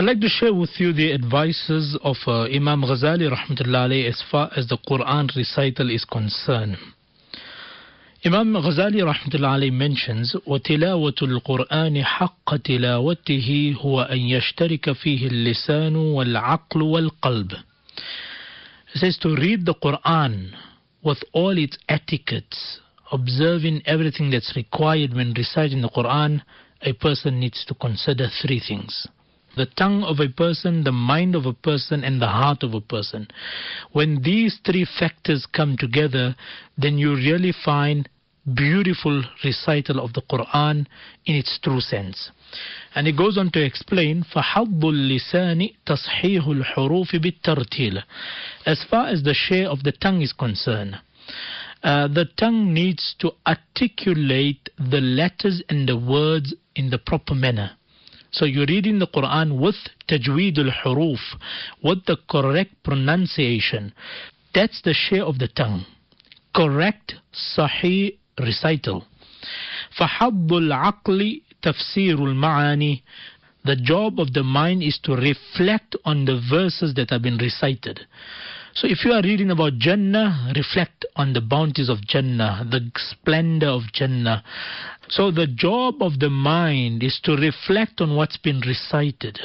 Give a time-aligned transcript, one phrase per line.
[0.00, 4.50] I'd like to share with you the advices of uh, Imam Ghazali rahmatullahi as far
[4.56, 6.78] as the Quran recital is concerned.
[8.24, 17.52] Imam Ghazali rahmatullahi mentions وتلاوة القرآن حق تلاوته هو أن يشترك فيه اللسان والعقل والقلب.
[18.94, 20.52] He says to read the Quran
[21.02, 22.80] with all its etiquettes,
[23.12, 26.40] observing everything that's required when reciting the Quran,
[26.80, 29.06] a person needs to consider three things
[29.59, 32.81] the tongue of a person, the mind of a person, and the heart of a
[32.81, 33.27] person.
[33.93, 36.35] When these three factors come together,
[36.77, 38.09] then you really find
[38.53, 40.85] beautiful recital of the Quran
[41.25, 42.29] in its true sense.
[42.93, 48.03] And he goes on to explain فَحَضُّ اللِّسَانِ تَصْحِيحُ الْحُرُوفِ بِالتَّرْتِيلِ
[48.65, 50.97] As far as the share of the tongue is concerned,
[51.83, 57.71] uh, the tongue needs to articulate the letters and the words in the proper manner.
[58.31, 59.75] So you're reading the Quran with
[60.09, 61.19] tajweed al-huruf,
[61.81, 63.93] with the correct pronunciation.
[64.53, 65.85] That's the share of the tongue.
[66.53, 69.05] Correct, sahih recital.
[69.97, 73.01] فَحَضُّ الْعَقْلِ تَفْسِيرُ الْمَعَانِي
[73.63, 78.01] The job of the mind is to reflect on the verses that have been recited.
[78.73, 83.69] So if you are reading about Jannah, reflect on the bounties of Jannah, the splendor
[83.69, 84.43] of Jannah.
[85.07, 89.39] So the job of the mind is to reflect on what's been recited.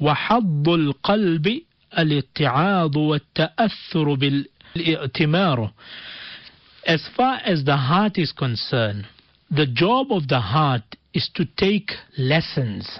[0.00, 1.62] وحظ القلب
[1.98, 5.70] الاتعاظ والتأثر بالائتمار.
[6.86, 9.06] As far as the heart is concerned,
[9.50, 12.98] the job of the heart is to take lessons.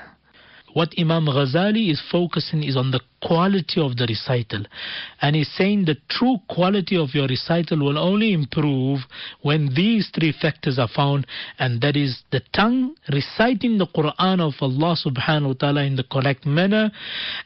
[0.75, 4.66] What Imam Ghazali is focusing is on the quality of the recital.
[5.22, 9.00] And he's saying the true quality of your recital will only improve
[9.42, 11.26] when these three factors are found,
[11.60, 16.04] and that is the tongue reciting the Quran of Allah subhanahu wa ta'ala in the
[16.04, 16.92] correct manner,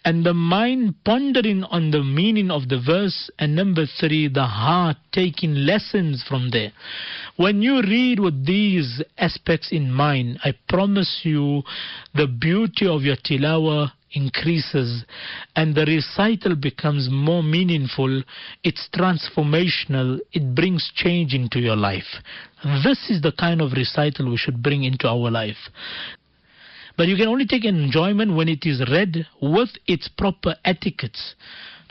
[0.04, 4.98] and the mind pondering on the meaning of the verse, and number three, the heart
[5.12, 6.72] taking lessons from there.
[7.36, 11.64] When you read with these aspects in mind, I promise you
[12.16, 15.05] the beauty of your tilawah increases
[15.57, 18.23] and the recital becomes more meaningful,
[18.63, 22.21] it's transformational, it brings change into your life.
[22.85, 25.71] This is the kind of recital we should bring into our life.
[26.97, 31.35] But you can only take enjoyment when it is read with its proper etiquettes.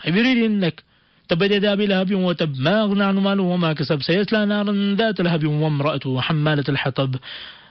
[0.03, 0.83] If you read in like
[1.31, 5.47] تبت يدا ابي لهب وتب ما اغنى عنه ماله وما كسب سيصلى نارا ذات لهب
[5.47, 7.15] وامراته حماله الحطب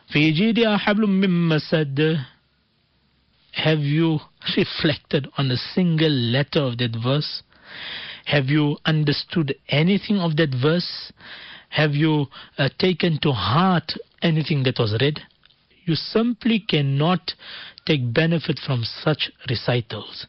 [0.09, 2.21] في جيدها حبل من مسد
[3.56, 4.20] have you
[4.58, 7.42] reflected on a single letter of that verse?
[8.26, 11.14] Have you understood anything of that verse?
[11.70, 12.26] Have you
[12.58, 15.20] uh, taken to heart anything that was read?
[15.86, 17.34] You simply cannot
[17.86, 20.28] take benefit from such recitals.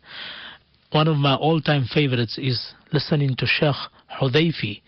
[0.93, 3.75] One of my all time favorites is listening to Sheikh
[4.20, 4.82] Hudayfi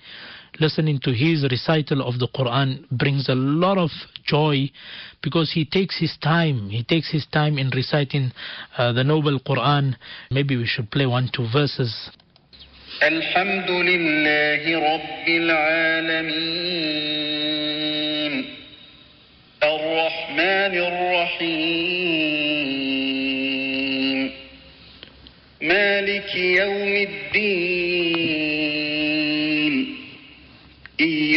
[0.60, 3.92] listening to his recital of the Quran brings a lot of
[4.26, 4.70] joy
[5.22, 6.70] because he takes his time.
[6.70, 8.32] He takes his time in reciting
[8.78, 9.96] uh, the noble Quran.
[10.32, 12.10] Maybe we should play one, two verses.
[13.04, 16.74] الحمد لله رب العالمين
[19.64, 22.24] الرحمن الرحيم
[25.62, 28.37] مالك يوم الدين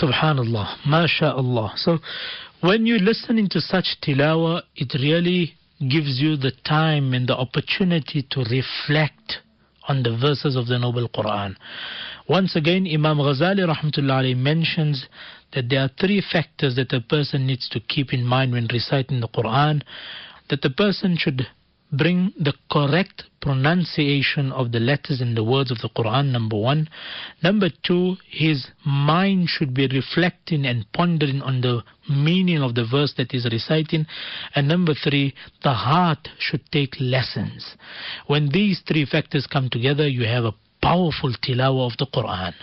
[0.00, 1.76] Subhanallah, MashaAllah.
[1.76, 1.98] So
[2.60, 8.26] when you're listening to such tilawa, it really gives you the time and the opportunity
[8.30, 9.38] to reflect
[9.88, 11.56] on the verses of the Noble Quran.
[12.28, 15.06] Once again, Imam Ghazali rahmatullahi mentions
[15.52, 19.20] that there are three factors that a person needs to keep in mind when reciting
[19.20, 19.82] the Quran.
[20.48, 21.46] That the person should
[21.92, 26.88] bring the correct pronunciation of the letters and the words of the Quran, number one.
[27.42, 33.14] Number two, his mind should be reflecting and pondering on the meaning of the verse
[33.16, 34.06] that he's reciting.
[34.54, 37.76] And number three, the heart should take lessons.
[38.26, 42.54] When these three factors come together, you have a powerful tilawah of the Quran.